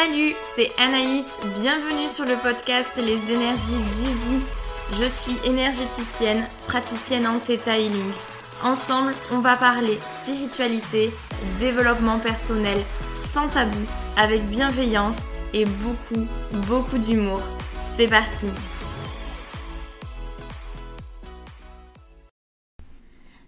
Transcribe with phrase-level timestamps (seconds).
[0.00, 4.38] Salut, c'est Anaïs, bienvenue sur le podcast Les énergies d'Easy.
[4.92, 8.12] Je suis énergéticienne, praticienne en Theta Healing.
[8.62, 11.10] Ensemble, on va parler spiritualité,
[11.58, 12.78] développement personnel,
[13.16, 13.76] sans tabou,
[14.16, 15.18] avec bienveillance
[15.52, 16.28] et beaucoup,
[16.68, 17.40] beaucoup d'humour.
[17.96, 18.46] C'est parti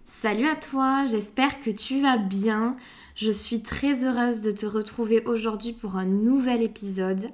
[0.03, 2.75] Salut à toi, j'espère que tu vas bien.
[3.21, 7.27] Je suis très heureuse de te retrouver aujourd'hui pour un nouvel épisode.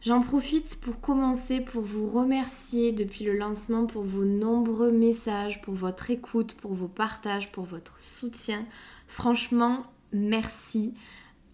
[0.00, 5.74] J'en profite pour commencer pour vous remercier depuis le lancement pour vos nombreux messages, pour
[5.74, 8.66] votre écoute, pour vos partages, pour votre soutien.
[9.06, 10.94] Franchement, merci.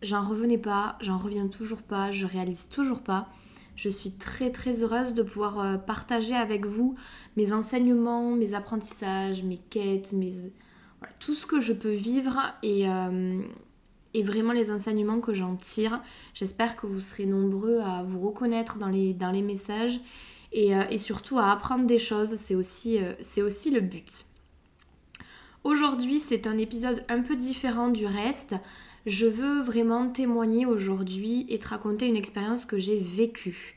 [0.01, 3.29] J'en revenais pas, j'en reviens toujours pas, je réalise toujours pas.
[3.77, 6.95] Je suis très très heureuse de pouvoir euh, partager avec vous
[7.37, 10.51] mes enseignements, mes apprentissages, mes quêtes, mes...
[11.19, 13.41] tout ce que je peux vivre et, euh,
[14.15, 16.01] et vraiment les enseignements que j'en tire.
[16.35, 20.01] J'espère que vous serez nombreux à vous reconnaître dans les, messages
[20.53, 22.35] et, euh, et surtout à apprendre des choses.
[22.37, 24.27] C'est aussi, c'est aussi le but.
[25.65, 28.57] Aujourd'hui, c'est un épisode un peu différent du reste
[29.07, 33.77] je veux vraiment témoigner aujourd'hui et te raconter une expérience que j'ai vécue.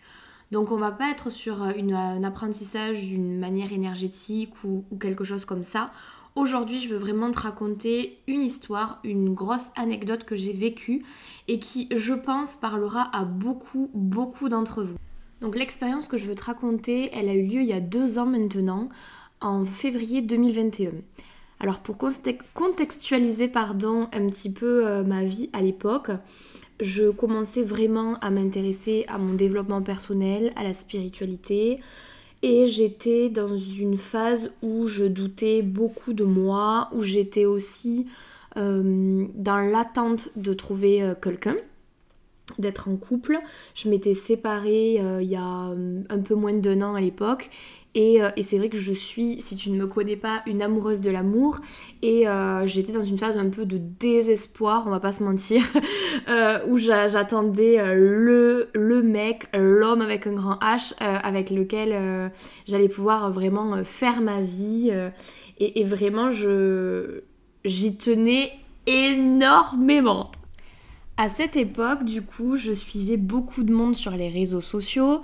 [0.51, 5.45] Donc on va pas être sur euh, un apprentissage d'une manière énergétique ou, quelque chose
[5.45, 5.91] comme ça.
[6.35, 11.05] Aujourd'hui, je veux vraiment te raconter une histoire, une grosse anecdote que j'ai vécue
[11.47, 14.97] et qui, je pense, parlera à beaucoup, beaucoup d'entre vous.
[15.39, 18.19] Donc l'expérience que je veux te raconter, elle a eu lieu il y a deux
[18.19, 18.89] ans maintenant,
[19.39, 20.91] en février 2021.
[21.61, 21.97] Alors pour
[22.53, 26.11] contextualiser pardon, un petit peu euh, ma vie à l'époque,
[26.81, 31.79] je commençais vraiment à m'intéresser à mon développement personnel, à la spiritualité.
[32.47, 38.05] Et j'étais dans une phase où je doutais beaucoup de moi, où j'étais aussi
[38.55, 41.55] euh, dans l'attente de trouver euh, quelqu'un,
[42.59, 43.39] d'être en couple.
[43.73, 47.49] Je m'étais séparée il y a un peu moins d'un an à l'époque
[47.95, 50.99] euh, et, c'est vrai que je suis, si tu ne me connais pas, une amoureuse
[51.01, 51.59] de l'amour.
[52.01, 55.63] Et euh, j'étais dans une phase un peu de désespoir, on va pas se mentir,
[56.27, 62.31] euh, où j'attendais le, le mec, l'homme avec un grand H, avec lequel
[62.67, 64.91] j'allais pouvoir vraiment faire ma vie.
[65.57, 68.51] Et, et, vraiment, j'y tenais
[68.87, 70.31] énormément.
[71.17, 75.21] À cette époque, du coup, je suivais beaucoup de monde sur les réseaux sociaux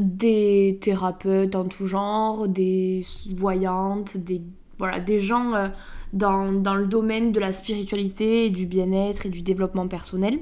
[0.00, 3.04] des thérapeutes en tout genre, des
[3.34, 4.42] voyantes, des,
[4.78, 5.68] voilà, des gens euh,
[6.12, 10.38] dans, dans, le domaine de la spiritualité, du bien-être et du développement personnel.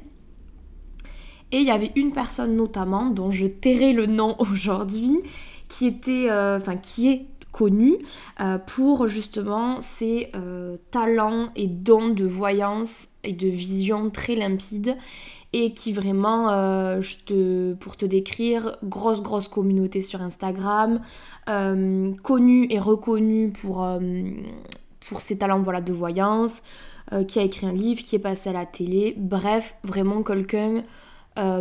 [1.53, 5.21] Et il y avait une personne notamment, dont je tairai le nom aujourd'hui,
[5.69, 7.97] qui était, euh, qui est connue
[8.41, 10.31] euh, pour justement ses
[10.91, 14.97] talents et dons de voyance et de vision très limpides
[15.59, 17.01] et qui vraiment, euh,
[17.81, 21.01] pour te décrire, grosse grosse communauté sur Instagram,
[21.49, 23.99] euh, connue et reconnue pour, euh,
[25.09, 26.63] pour ses talents voilà, de voyance,
[27.29, 30.83] qui a écrit un livre, qui est passé à la télé, bref, vraiment quelqu'un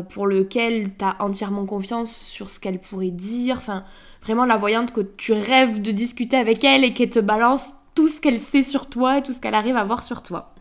[0.10, 3.84] pour lequel tu as entièrement confiance sur ce qu'elle pourrait dire, enfin
[4.24, 8.08] vraiment la voyante que tu rêves de discuter avec elle et qu'elle te balance tout
[8.08, 10.56] ce qu'elle sait sur toi et tout ce qu'elle arrive à voir sur toi.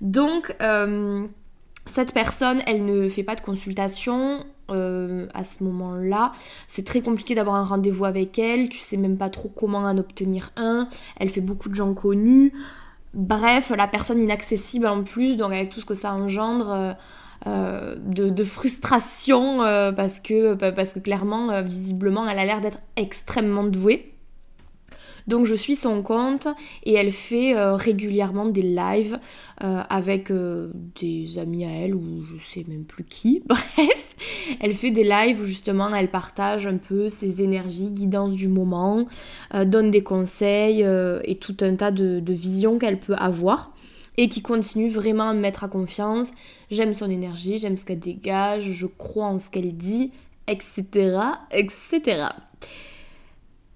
[0.00, 0.54] Donc,
[1.84, 6.32] cette personne, elle ne fait pas de consultation euh, à ce moment-là.
[6.68, 8.68] C'est très compliqué d'avoir un rendez-vous avec elle.
[8.68, 10.88] Tu sais même pas trop comment en obtenir un.
[11.18, 12.52] Elle fait beaucoup de gens connus.
[13.14, 16.92] Bref, la personne inaccessible en plus, donc avec tout ce que ça engendre euh,
[17.46, 24.11] euh, de, frustration, que, parce que clairement, visiblement, elle a l'air d'être extrêmement douée.
[25.26, 26.48] Donc je suis son compte
[26.84, 29.18] et elle fait euh, régulièrement des lives
[29.62, 33.42] euh, avec euh, des amis à elle ou je sais même plus qui.
[33.46, 34.16] Bref,
[34.60, 39.06] elle fait des lives où justement elle partage un peu ses énergies, guidance du moment,
[39.64, 40.86] donne des conseils
[41.24, 43.72] et tout un tas de, de visions qu'elle peut avoir
[44.16, 46.28] et qui continue vraiment à me mettre à confiance.
[46.70, 50.12] J'aime son énergie, j'aime ce qu'elle dégage, je crois en ce qu'elle dit,
[50.46, 51.18] etc.
[51.50, 52.28] etc.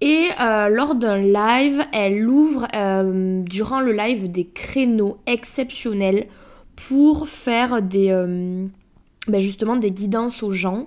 [0.08, 6.28] Et euh, lors d'un live, elle ouvre euh, durant le live des créneaux exceptionnels
[6.76, 8.66] pour faire des, euh,
[9.26, 10.86] ben justement des guidances aux gens.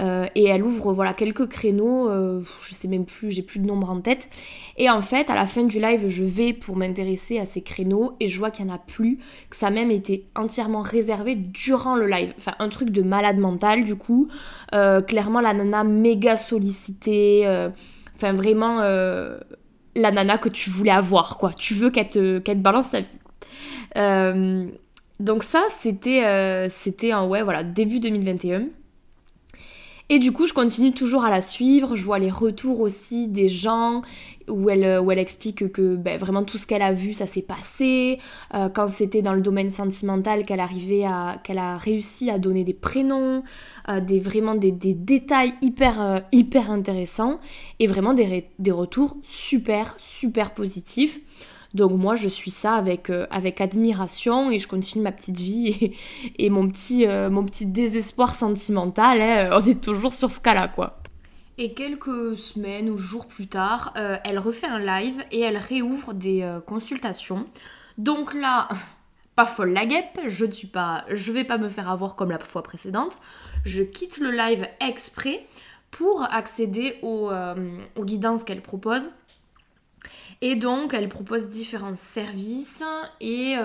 [0.00, 4.00] et elle ouvre voilà quelques créneaux, je sais même plus, j'ai plus de nombre en
[4.00, 4.28] tête.
[4.76, 8.14] Et en fait, à la fin du live, je vais pour m'intéresser à ces créneaux
[8.18, 11.36] et je vois qu'il n'y en a plus, que ça a même été entièrement réservé
[11.36, 12.34] durant le live.
[12.36, 14.26] Enfin, un truc de malade mental du coup.
[15.06, 17.46] clairement, la nana méga sollicitée
[18.16, 19.38] Enfin, vraiment, euh,
[19.94, 21.52] la nana que tu voulais avoir, quoi.
[21.52, 23.18] Tu veux qu'elle te, balance sa vie.
[23.96, 24.66] Euh,
[25.20, 28.66] Donc ça, c'était c'était en ouais, voilà, début 2021.
[30.08, 31.96] Et du coup, je continue toujours à la suivre.
[31.96, 34.02] Je vois les retours aussi des gens
[34.48, 37.42] où elle, où elle explique que ben, vraiment tout ce qu'elle a vu, ça s'est
[37.42, 38.18] passé.
[38.54, 41.04] Euh, quand c'était dans le domaine sentimental, qu'elle arrivait
[41.42, 43.42] qu'elle a réussi à donner des prénoms,
[43.88, 47.40] euh, des vraiment des, détails hyper, euh, hyper intéressants
[47.78, 51.18] et vraiment des, des retours super, super positifs.
[51.74, 55.92] Donc moi je suis ça avec, avec admiration et je continue ma petite vie
[56.38, 59.50] et, mon, petit, mon petit désespoir sentimental, hein.
[59.52, 60.98] on est toujours sur ce cas-là quoi.
[61.58, 66.12] Et quelques semaines ou jours plus tard, euh, elle refait un live et elle réouvre
[66.12, 67.46] des euh, consultations.
[67.96, 68.68] Donc là,
[69.36, 72.30] pas folle la guêpe, je ne suis pas, je vais pas me faire avoir comme
[72.30, 73.16] la fois précédente.
[73.64, 75.46] Je quitte le live exprès
[75.90, 79.10] pour accéder aux, euh, aux guidances qu'elle propose.
[80.42, 82.82] Et donc, elle propose différents services
[83.22, 83.56] et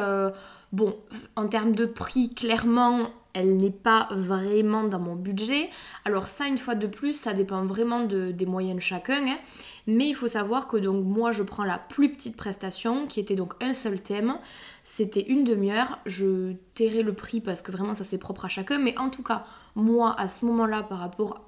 [0.72, 0.98] bon,
[1.36, 5.70] en termes de prix, clairement, elle n'est pas vraiment dans mon budget.
[6.06, 9.26] Alors ça, une fois de plus, ça dépend vraiment des moyens de chacun.
[9.28, 9.38] Hein.
[9.88, 13.36] Mais il faut savoir que donc moi, je prends la plus petite prestation, qui était
[13.36, 14.38] donc un seul thème.
[14.84, 16.00] C'était une demi-heure.
[16.06, 18.78] Je tairai le prix parce que vraiment, ça c'est propre à chacun.
[18.78, 19.46] Mais en tout cas,
[19.76, 21.42] moi, à ce moment-là, par rapport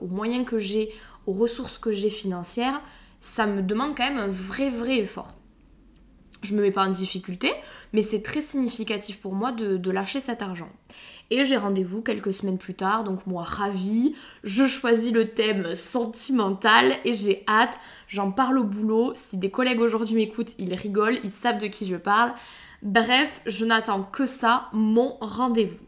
[0.00, 0.92] aux moyens que j'ai,
[1.26, 2.80] aux ressources que j'ai financières,
[3.20, 5.35] ça me demande quand même un vrai, vrai effort
[6.42, 7.52] je me mets pas en difficulté,
[7.92, 10.68] mais c'est très significatif pour moi de, lâcher cet argent.
[11.30, 16.94] Et j'ai rendez-vous quelques semaines plus tard, donc moi ravie, je choisis le thème sentimental
[17.04, 19.12] et j'ai hâte, j'en parle au boulot.
[19.16, 22.32] Si des collègues aujourd'hui m'écoutent, ils rigolent, ils savent de qui je parle.
[22.82, 25.84] Bref, je n'attends que ça, mon rendez-vous.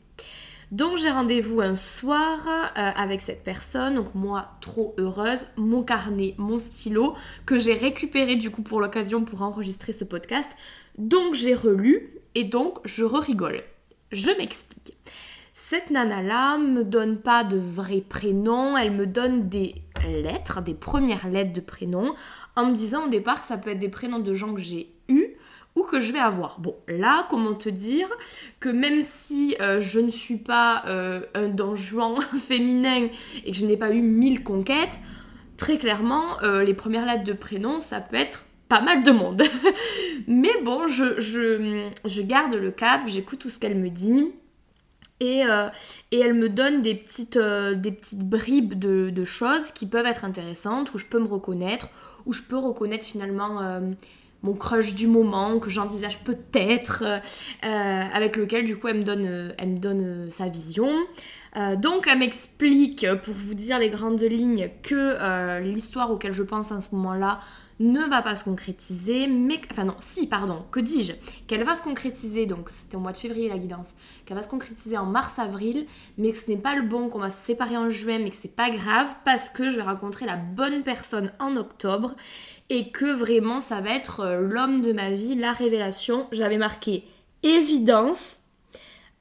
[0.70, 6.34] Donc j'ai rendez-vous un soir euh, avec cette personne, donc moi trop heureuse, mon carnet,
[6.36, 7.14] mon stylo,
[7.46, 10.50] que j'ai récupéré du coup pour l'occasion pour enregistrer ce podcast.
[10.98, 13.62] Donc j'ai relu et donc je rigole.
[14.12, 14.94] Je m'explique.
[15.54, 19.74] Cette nana-là me donne pas de vrais prénoms, elle me donne des
[20.06, 22.14] lettres, des premières lettres de prénoms,
[22.56, 24.97] en me disant au départ que ça peut être des prénoms de gens que j'ai
[25.82, 26.60] que je vais avoir.
[26.60, 28.08] Bon, là, comment te dire
[28.60, 31.74] que même si euh, je ne suis pas euh, un don
[32.46, 33.08] féminin
[33.44, 34.98] et que je n'ai pas eu mille conquêtes,
[35.56, 39.42] très clairement, euh, les premières lettres de prénom, ça peut être pas mal de monde.
[40.26, 44.32] Mais bon, je, je, garde le cap, j'écoute tout ce qu'elle me dit.
[45.20, 45.42] Et,
[46.12, 50.24] et, elle me donne des petites, des petites bribes de, de, choses qui peuvent être
[50.24, 51.88] intéressantes, où je peux me reconnaître,
[52.24, 53.80] où je peux reconnaître finalement
[54.42, 57.04] mon crush du moment que j'envisage peut-être,
[57.64, 60.90] euh, avec lequel du coup elle me donne, euh, euh, sa vision.
[61.76, 66.80] donc elle m'explique, pour vous dire les grandes lignes, que l'histoire auquel je pense à
[66.80, 67.40] ce moment-là
[67.80, 69.60] ne va pas se concrétiser, mais...
[69.70, 71.12] Enfin non, si, pardon, que dis-je
[71.46, 73.94] Qu'elle va se concrétiser, donc c'était au mois de février la guidance,
[74.26, 75.86] qu'elle va se concrétiser en mars-avril,
[76.16, 78.36] mais que ce n'est pas le bon, qu'on va se séparer en juin, mais que
[78.36, 82.14] c'est pas grave, parce que je vais rencontrer la bonne personne en octobre,
[82.70, 86.26] et que vraiment ça va être euh, l'homme de ma vie, la révélation.
[86.32, 87.04] J'avais marqué
[87.42, 88.38] évidence.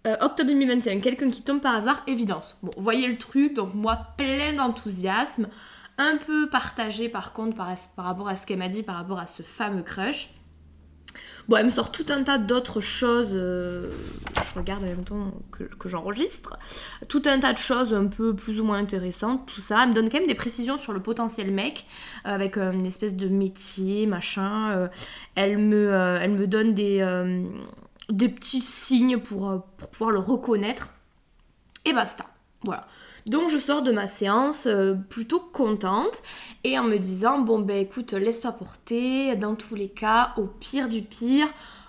[0.06, 2.58] Euh, octobre 2021, quelqu'un qui tombe par hasard, évidence.
[2.64, 5.48] Bon, voyez le truc, donc moi plein d'enthousiasme,
[5.98, 7.68] un peu partagé par contre par,
[7.98, 10.30] rapport à ce qu'elle m'a dit, par rapport à ce fameux crush.
[11.48, 13.32] Bon, elle me sort tout un tas d'autres choses.
[13.34, 13.90] Euh,
[14.36, 16.58] je regarde en même temps que, j'enregistre.
[17.08, 19.84] Tout un tas de choses un peu plus ou moins intéressantes, tout ça.
[19.84, 21.86] Elle me donne quand même des précisions sur le potentiel mec,
[22.26, 24.90] euh, avec euh, une espèce de métier, machin.
[25.36, 27.00] elle, me, elle me donne des,
[28.10, 30.90] petits signes pour pouvoir le reconnaître.
[31.86, 32.26] Et basta.
[32.64, 32.86] Voilà.
[33.28, 36.24] Donc je sors de ma séance euh, plutôt contente
[36.64, 40.88] et en me disant bon ben écoute laisse-toi porter dans tous les cas au pire
[40.88, 41.48] du pire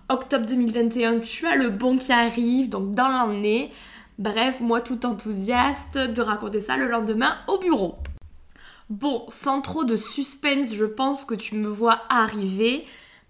[0.08, 3.70] octobre 2021 tu as le bon qui arrive donc dans l'année
[4.18, 7.94] bref moi tout enthousiaste de raconter ça le lendemain au bureau.
[8.90, 12.84] Bon sans trop de suspense je pense que tu me vois arriver.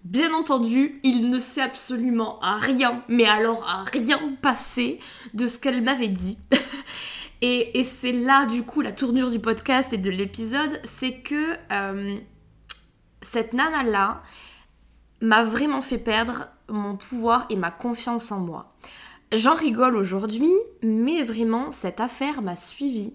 [0.05, 4.97] Bien entendu, il ne s'est absolument rien, mais alors rien passé
[5.33, 6.37] de ce qu'elle m'avait dit.
[7.41, 12.17] Et, c'est là, du coup, la tournure du podcast et de l'épisode, c'est que euh,
[13.21, 14.21] cette nana-là
[15.21, 18.75] m'a vraiment fait perdre mon pouvoir et ma confiance en moi.
[19.31, 20.51] J'en rigole aujourd'hui,
[20.83, 23.13] mais vraiment, cette affaire m'a suivi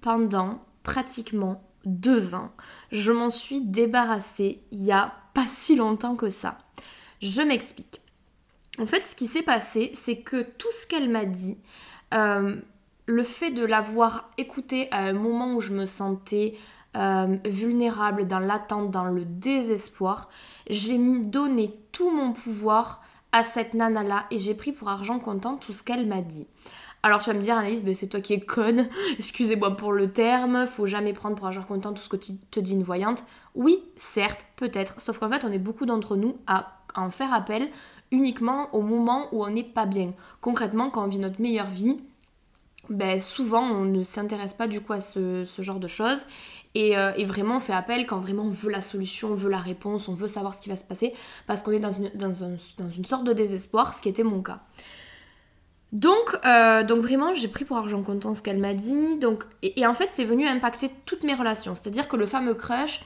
[0.00, 2.52] pendant pratiquement deux ans.
[2.92, 6.58] Je m'en suis débarrassée il y a pas si longtemps que ça.
[7.20, 8.00] Je m'explique.
[8.78, 11.58] En fait, ce qui s'est passé, c'est que tout ce qu'elle m'a dit,
[12.14, 12.56] euh,
[13.08, 16.54] le fait de l'avoir écouté à un moment où je me sentais
[16.94, 20.28] euh, vulnérable, dans l'attente, dans le désespoir,
[20.68, 25.72] j'ai donné tout mon pouvoir à cette nana-là et j'ai pris pour argent comptant tout
[25.72, 26.46] ce qu'elle m'a dit.
[27.02, 28.88] Alors tu vas me dire, Anaïs, ben, c'est toi qui es conne,
[29.18, 32.72] excusez-moi pour le terme, faut jamais prendre pour argent comptant tout ce que te dit
[32.72, 33.24] une voyante.
[33.54, 37.70] Oui, certes, peut-être, sauf qu'en fait, on est beaucoup d'entre nous à en faire appel
[38.10, 40.12] uniquement au moment où on n'est pas bien.
[40.42, 41.96] Concrètement, quand on vit notre meilleure vie,
[42.90, 46.20] ben, souvent on ne s'intéresse pas du coup à ce, genre de choses
[46.76, 49.58] euh, et, vraiment on fait appel quand vraiment on veut la solution, on veut la
[49.58, 51.12] réponse, on veut savoir ce qui va se passer
[51.46, 54.60] parce qu'on est dans une, sorte de désespoir, ce qui était mon cas.
[55.92, 59.16] Donc, euh, donc vraiment, j'ai pris pour argent comptant ce qu'elle m'a dit.
[59.18, 61.74] Donc, et, en fait, c'est venu impacter toutes mes relations.
[61.74, 63.00] C'est-à-dire que le fameux crush,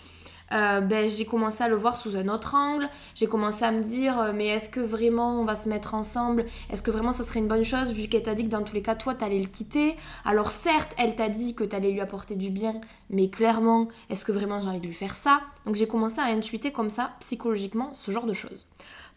[0.52, 2.88] euh, ben, j'ai commencé à le voir sous un autre angle.
[3.14, 6.44] J'ai commencé à me dire, euh, mais est-ce que vraiment on va se mettre ensemble?
[6.70, 8.74] Est-ce que vraiment ça serait une bonne chose vu qu'elle t'a dit que dans tous
[8.74, 9.96] les cas, toi, t'allais le quitter?
[10.24, 12.80] Alors certes, elle t'a dit que t'allais lui apporter du bien,
[13.10, 15.40] mais clairement, est-ce que vraiment j'ai envie de lui faire ça?
[15.66, 18.66] Donc j'ai commencé à intuiter comme ça, psychologiquement, ce genre de choses.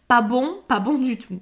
[0.08, 1.40] Pas bon, pas bon du tout.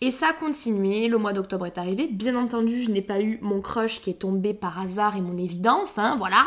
[0.00, 2.08] Et ça a continué, le mois d'octobre est arrivé.
[2.08, 5.36] Bien entendu, je n'ai pas eu mon crush qui est tombé par hasard et mon
[5.36, 6.46] évidence, hein, voilà.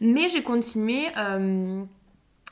[0.00, 1.84] Mais j'ai continué euh,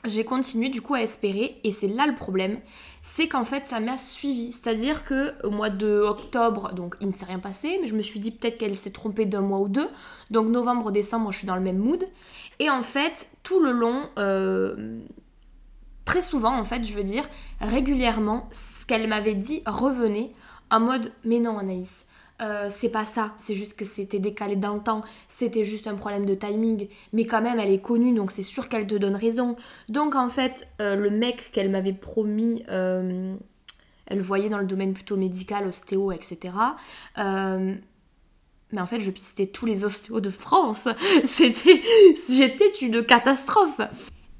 [0.05, 2.59] j'ai continué du coup à espérer et c'est là le problème,
[3.01, 7.13] c'est qu'en fait ça m'a suivi, c'est-à-dire que au mois de octobre, donc il ne
[7.13, 9.67] s'est rien passé, mais je me suis dit peut-être qu'elle s'est trompée d'un mois ou
[9.67, 9.89] deux,
[10.31, 12.03] donc novembre, décembre, je suis dans le même mood,
[12.59, 14.99] et en fait tout le long, euh,
[16.05, 17.27] très souvent en fait, je veux dire,
[17.61, 20.29] régulièrement, ce qu'elle m'avait dit revenait
[20.71, 22.05] en mode mais non Anaïs,
[22.41, 25.95] euh, c'est pas ça, c'est juste que c'était décalé dans le temps, c'était juste un
[25.95, 29.15] problème de timing, mais quand même elle est connue donc c'est sûr qu'elle te donne
[29.15, 29.55] raison.
[29.87, 33.33] Donc en fait, euh, le mec qu'elle m'avait promis, euh,
[34.07, 36.53] elle voyait dans le domaine plutôt médical, ostéo, etc.
[37.15, 40.89] mais en fait, je pistais tous les ostéos de France.
[41.23, 41.81] C'était,
[42.29, 43.79] j'étais une catastrophe.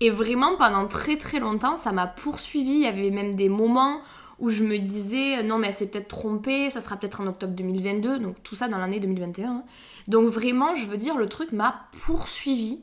[0.02, 2.72] Et vraiment, pendant très très longtemps, ça m'a poursuivi.
[2.72, 4.02] Il y avait même des moments
[4.40, 7.54] où je me disais non mais elle s'est peut-être trompée, ça sera peut-être en octobre
[7.54, 9.50] 2022, donc tout ça dans l'année 2021.
[9.50, 9.64] Hein.
[10.08, 12.82] Donc vraiment, je veux dire, le truc m'a poursuivi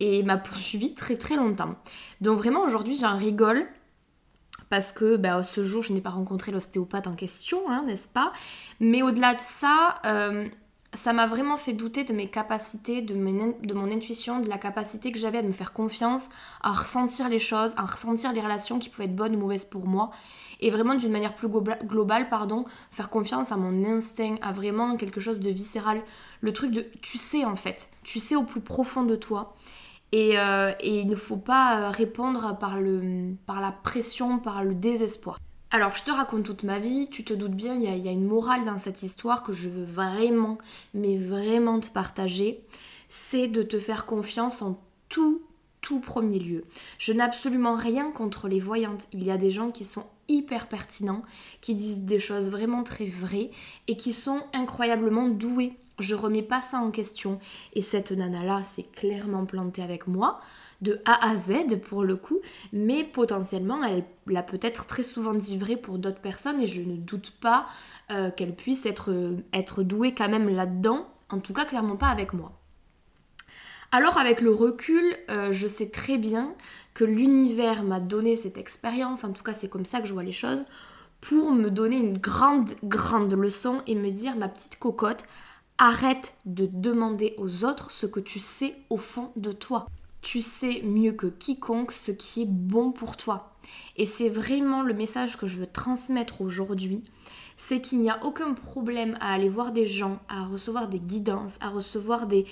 [0.00, 1.76] et m'a poursuivi très très longtemps.
[2.20, 3.66] Donc vraiment aujourd'hui j'en rigole
[4.68, 8.32] parce que bah, ce jour je n'ai pas rencontré l'ostéopathe en question, hein, n'est-ce pas?
[8.80, 10.48] Mais au-delà de ça, euh,
[10.96, 15.18] ça m'a vraiment fait douter de mes capacités, de, mon intuition, de la capacité que
[15.18, 16.28] j'avais à me faire confiance,
[16.62, 19.86] à ressentir les choses, à ressentir les relations qui pouvaient être bonnes ou mauvaises pour
[19.86, 20.10] moi
[20.60, 25.20] et vraiment d'une manière plus globale, pardon, faire confiance à mon instinct, à vraiment quelque
[25.20, 26.02] chose de viscéral.
[26.40, 29.54] Le truc de tu sais en fait, tu sais au plus profond de toi.
[30.12, 34.74] Et, euh, il ne faut pas euh, répondre par, le, par la pression, par le
[34.74, 35.38] désespoir.
[35.76, 38.24] Alors, je te raconte toute ma vie, tu te doutes bien, il y, a une
[38.24, 40.56] morale dans cette histoire que je veux vraiment,
[40.94, 42.64] mais vraiment te partager.
[43.10, 44.80] C'est de te faire confiance en
[45.10, 45.42] tout,
[45.82, 46.64] tout premier lieu.
[46.96, 49.06] Je n'ai absolument rien contre les voyantes.
[49.12, 51.24] Il y a des gens qui sont hyper pertinents,
[51.60, 53.50] qui disent des choses vraiment très vraies
[53.86, 55.74] et qui sont incroyablement doués.
[55.98, 57.38] Je remets pas ça en question.
[57.74, 60.40] Et cette nana-là s'est clairement plantée avec moi,
[60.82, 62.40] de A à Z pour le coup,
[62.72, 67.32] mais potentiellement elle l'a peut-être très souvent dit pour d'autres personnes et je ne doute
[67.40, 67.66] pas
[68.10, 72.32] euh, qu'elle puisse être, être douée quand même là-dedans, en tout cas clairement pas avec
[72.32, 72.52] moi.
[73.92, 76.54] Alors avec le recul, euh, je sais très bien
[76.94, 80.22] que l'univers m'a donné cette expérience, en tout cas c'est comme ça que je vois
[80.22, 80.64] les choses,
[81.20, 85.24] pour me donner une grande, grande leçon et me dire, ma petite cocotte,
[85.78, 89.86] arrête de demander aux autres ce que tu sais au fond de toi.
[90.26, 93.52] Tu sais mieux que quiconque ce qui est bon pour toi.
[93.96, 97.00] Et c'est vraiment le message que je veux transmettre aujourd'hui,
[97.56, 101.58] c'est qu'il n'y a aucun problème à aller voir des gens, à recevoir des guidances,
[101.60, 102.44] à recevoir des,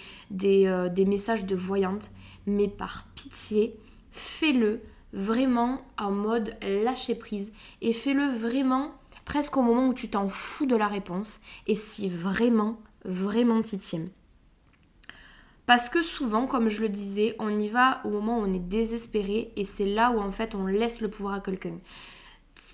[0.45, 2.11] euh, messages de voyantes,
[2.47, 3.77] mais par pitié,
[4.13, 4.81] fais-le
[5.13, 7.53] vraiment en mode lâcher prise
[7.83, 8.93] et fais-le vraiment
[9.25, 13.81] presque au moment où tu t'en fous de la réponse et si vraiment, vraiment t'y
[13.81, 14.07] tiens.
[15.67, 18.59] Parce que souvent, comme je le disais, on y va au moment où on est
[18.59, 21.79] désespéré et c'est là où en fait on laisse le pouvoir à quelqu'un.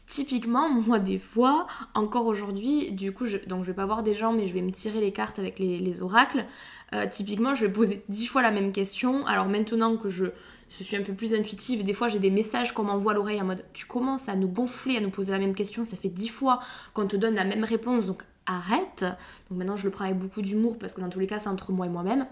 [0.08, 4.14] Typiquement, moi des fois, encore aujourd'hui, du coup, je, donc je vais pas voir des
[4.14, 6.46] gens, mais je vais me tirer les cartes avec les, oracles.
[6.92, 9.24] Euh, typiquement, je vais poser dix fois la même question.
[9.26, 10.26] Alors maintenant que je,
[10.68, 11.84] suis un peu plus intuitive.
[11.84, 14.48] Des fois, j'ai des messages qu'on m'envoie à l'oreille en mode tu commences à nous
[14.48, 15.84] gonfler, à nous poser la même question.
[15.84, 16.58] Ça fait dix fois
[16.92, 19.04] qu'on te donne la même réponse, donc arrête.
[19.48, 21.48] Donc maintenant, je le prends avec beaucoup d'humour parce que dans tous les cas, c'est
[21.48, 22.26] entre moi et moi-même.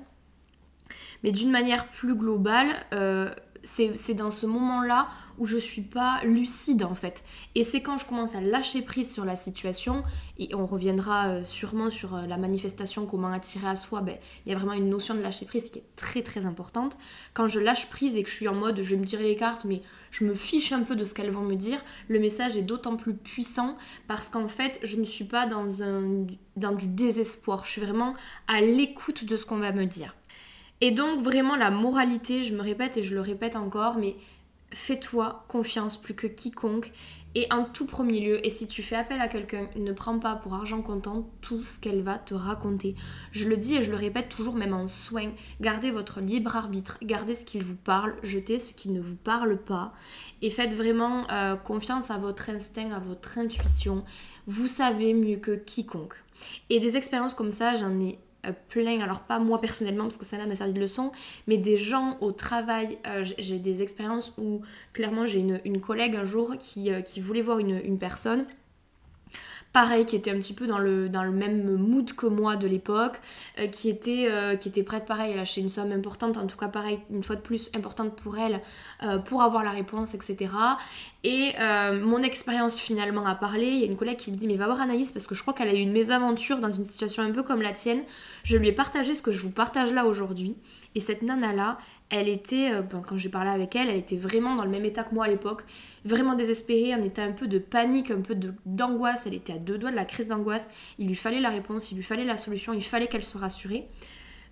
[1.25, 3.33] Mais d'une manière plus globale, euh,
[3.63, 5.09] c'est dans ce moment-là
[5.39, 7.25] où je suis pas lucide en fait.
[7.55, 10.05] Et c'est quand je commence à lâcher prise sur la situation,
[10.39, 14.53] et on reviendra euh, sûrement sur euh, la manifestation, comment attirer à soi, ben, il
[14.53, 16.99] y a vraiment une notion de lâcher prise qui est très très importante.
[17.35, 19.37] Quand je lâche prise et que je suis en mode je vais me tirer les
[19.37, 22.57] cartes, mais je me fiche un peu de ce qu'elles vont me dire, le message
[22.57, 26.87] est d'autant plus puissant parce qu'en fait je ne suis pas dans, un, dans du
[26.87, 28.15] désespoir, je suis vraiment
[28.49, 30.18] à l'écoute de ce qu'on va me dire.
[30.81, 34.17] Et donc vraiment la moralité, je me répète et je le répète encore, mais
[34.71, 36.93] fais-toi confiance plus que quiconque.
[37.35, 40.35] Et en tout premier lieu, et si tu fais appel à quelqu'un, ne prends pas
[40.35, 42.95] pour argent comptant tout ce qu'elle va te raconter.
[43.33, 45.31] Je le dis et je le répète toujours, même en soin.
[45.61, 49.59] Gardez votre libre arbitre, gardez ce qu'il vous parle, jetez ce qui ne vous parle
[49.59, 49.93] pas.
[50.41, 53.99] Et faites vraiment euh, confiance à votre instinct, à votre intuition.
[54.47, 56.15] Vous savez mieux que quiconque.
[56.71, 58.19] Et des expériences comme ça, j'en ai
[58.69, 61.13] plein, alors pas moi personnellement parce que ça m'a servi de leçon,
[61.47, 66.25] mais des gens au travail, euh, j'ai des expériences où clairement j'ai une, collègue un
[66.25, 68.47] jour qui, euh, qui voulait voir une, personne.
[69.73, 73.21] Pareil, qui était un petit peu dans le, même mood que moi de l'époque,
[73.59, 76.57] euh, qui, était, euh, qui était prête, pareil, à lâcher une somme importante, en tout
[76.57, 78.63] cas, pareil, une fois de plus, importante pour elle,
[79.03, 80.51] euh, pour avoir la réponse, etc.
[81.25, 81.55] Et
[81.93, 83.67] mon expérience finalement a parlé.
[83.67, 85.43] Il y a une collègue qui me dit Mais va voir Anaïs, parce que je
[85.43, 88.03] crois qu'elle a eu une mésaventure dans une situation un peu comme la tienne.
[88.45, 90.57] Je lui ai partagé ce que je vous partage là aujourd'hui.
[90.95, 91.79] Et cette nana-là,
[92.11, 95.05] elle était, euh, quand j'ai parlé avec elle, elle était vraiment dans le même état
[95.05, 95.63] que moi à l'époque,
[96.05, 98.35] vraiment désespérée, en était un peu de panique, un peu
[98.65, 101.93] d'angoisse, elle était à deux doigts de la crise d'angoisse, il lui fallait la réponse,
[101.93, 103.89] il lui fallait la solution, il fallait qu'elle soit rassurée.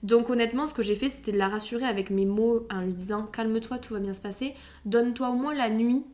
[0.03, 2.93] Donc honnêtement, ce que j'ai fait, c'était de la rassurer avec mes mots en lui
[2.93, 4.55] disant calme-toi, tout va bien se passer,
[4.85, 6.05] donne-toi au moins la nuit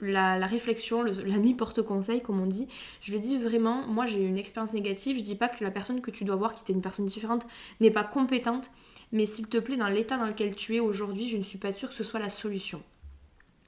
[0.00, 2.68] la, réflexion, la nuit porte conseil, comme on dit.
[3.00, 5.18] Je lui dis vraiment, moi j'ai eu une expérience négative.
[5.18, 7.46] Je dis pas que la personne que tu dois voir, qui était une personne différente,
[7.80, 8.70] n'est pas compétente,
[9.12, 11.72] mais s'il te plaît, dans l'état dans lequel tu es aujourd'hui, je ne suis pas
[11.72, 12.82] sûre que ce soit la solution.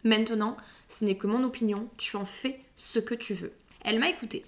[0.04, 0.56] Maintenant,
[0.88, 3.52] ce n'est que mon opinion, tu en fais ce que tu veux.
[3.84, 4.44] Elle m'a écoutée.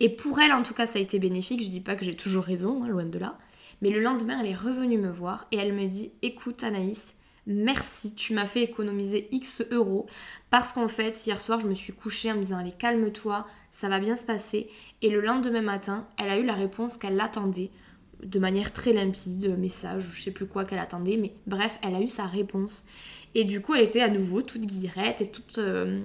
[0.00, 1.62] Et pour elle, en tout cas, ça a été bénéfique.
[1.62, 3.38] Je dis pas que j'ai toujours raison, hein, loin de là.
[3.82, 7.14] Mais le lendemain, elle est revenue me voir et elle me dit Écoute, Anaïs,
[7.46, 10.06] merci, tu m'as fait économiser X euros
[10.50, 13.88] parce qu'en fait, hier soir, je me suis couchée en me disant allez, calme-toi, ça
[13.88, 14.68] va bien se passer.
[15.02, 17.70] Et le lendemain matin, elle a eu la réponse qu'elle attendait
[18.22, 22.00] de manière très limpide, message, je sais plus quoi qu'elle attendait, mais bref, elle a
[22.00, 22.84] eu sa réponse.
[23.34, 26.02] Et du coup, elle était à nouveau toute guillerette et toute, euh,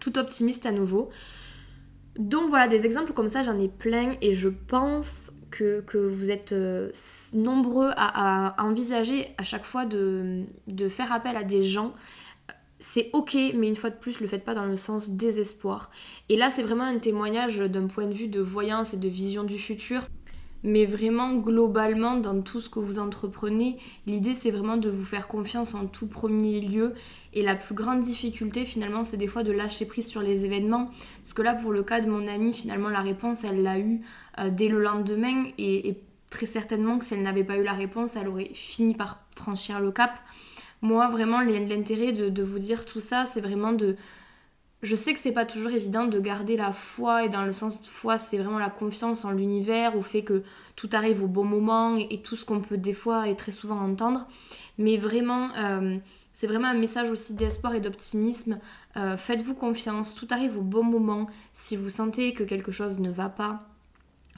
[0.00, 1.10] toute optimiste à nouveau.
[2.18, 6.52] Donc voilà, des exemples comme ça, j'en ai plein et je pense que, vous êtes
[6.52, 6.90] euh,
[7.32, 11.94] nombreux à, envisager à chaque fois de, de faire appel à des gens
[12.78, 15.90] c'est ok, mais une fois de plus, le faites pas dans le sens désespoir.
[16.28, 19.44] Et là, c'est vraiment un témoignage d'un point de vue de voyance et de vision
[19.44, 20.08] du futur
[20.62, 25.28] mais vraiment globalement dans tout ce que vous entreprenez, l'idée c'est vraiment de vous faire
[25.28, 26.94] confiance en tout premier lieu.
[27.32, 30.90] Et la plus grande difficulté finalement c'est des fois de lâcher prise sur les événements.
[31.22, 34.00] Parce que là pour le cas de mon amie finalement la réponse elle l'a eu
[34.38, 35.44] euh, dès le lendemain.
[35.58, 35.96] Et,
[36.28, 39.78] très certainement que si elle n'avait pas eu la réponse elle aurait fini par franchir
[39.80, 40.18] le cap.
[40.82, 43.96] Moi vraiment l'intérêt de vous dire tout ça c'est vraiment de
[44.82, 47.80] je sais que c'est pas toujours évident de garder la foi et dans le sens
[47.80, 50.42] de foi c'est vraiment la confiance en l'univers au fait que
[50.76, 53.80] tout arrive au bon moment et, tout ce qu'on peut des fois et très souvent
[53.80, 54.26] entendre.
[54.78, 55.96] Mais vraiment euh,
[56.32, 58.58] c'est vraiment un message aussi d'espoir et d'optimisme.
[58.96, 61.26] Euh, faites-vous confiance tout arrive au bon moment.
[61.52, 63.66] Si vous sentez que quelque chose ne va pas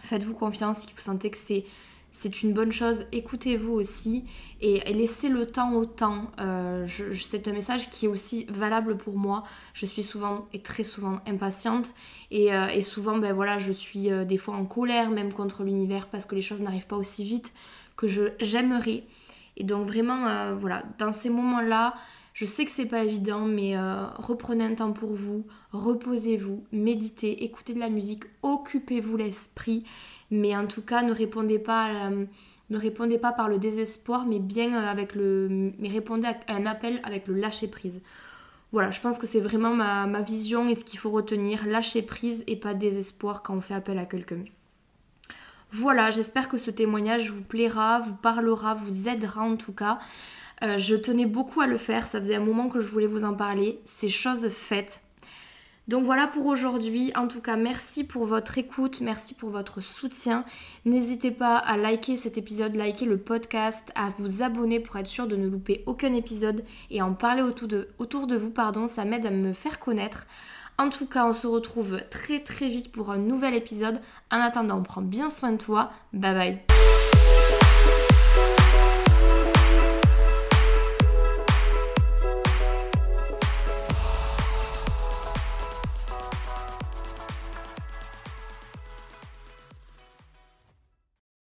[0.01, 0.79] faites-vous confiance.
[0.79, 1.65] Si vous sentez que c'est
[2.11, 3.05] c'est une bonne chose.
[3.13, 4.25] Écoutez-vous aussi
[4.61, 6.31] et, laissez le temps au temps.
[6.41, 9.45] Euh, c'est un message qui est aussi valable pour moi.
[9.75, 11.93] Je suis souvent et très souvent impatiente
[12.31, 16.09] et, euh, souvent, ben voilà, je suis euh, des fois en colère même contre l'univers
[16.09, 17.53] parce que les choses n'arrivent pas aussi vite
[17.97, 18.07] que
[18.41, 19.05] j'aimerais.
[19.57, 21.95] Et donc vraiment, voilà, dans ces moments-là,
[22.33, 23.75] je sais que c'est pas évident, mais
[24.19, 29.83] reprenez un temps pour vous, reposez-vous, méditez, écoutez de la musique, occupez-vous l'esprit
[30.31, 32.11] mais en tout cas, ne répondez pas,
[32.71, 36.67] ne répondez pas par le désespoir, mais bien euh, avec le, mais répondez à un
[36.67, 38.03] appel avec le lâcher prise.
[38.73, 42.03] Voilà, je pense que c'est vraiment ma, ma, vision et ce qu'il faut retenir, lâcher
[42.03, 44.45] prise et pas désespoir quand on fait appel à quelqu'un.
[45.71, 49.99] Voilà, j'espère que ce témoignage vous plaira, vous parlera, vous aidera en tout cas.
[50.63, 53.25] Euh, je tenais beaucoup à le faire, ça faisait un moment que je voulais vous
[53.25, 53.81] en parler.
[53.85, 55.03] C'est chose faite.
[55.89, 57.13] Donc voilà pour aujourd'hui.
[57.17, 60.45] En tout cas, merci pour votre écoute, merci pour votre soutien.
[60.85, 65.27] N'hésitez pas à liker cet épisode, liker le podcast, à vous abonner pour être sûr
[65.27, 68.51] de ne louper aucun épisode et en parler autour de, autour de vous.
[68.51, 70.27] Pardon, ça m'aide à me faire connaître.
[70.77, 74.01] En tout cas, on se retrouve très très vite pour un nouvel épisode.
[74.31, 75.91] En attendant, on prend bien soin de toi.
[76.13, 76.98] Bye bye.